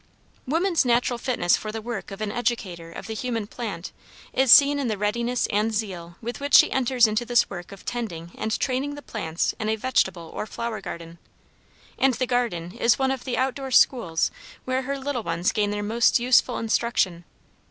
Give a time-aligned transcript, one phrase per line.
[0.47, 3.91] Woman's natural fitness for the work of an educator of the human plant
[4.33, 7.85] is seen in the readiness and zeal with which she enters into this work of
[7.85, 11.19] tending and training the plants in a vegetable or flower garden,
[11.99, 14.31] and the garden is one of the outdoor schools
[14.65, 17.23] where her little ones gain their most useful instruction.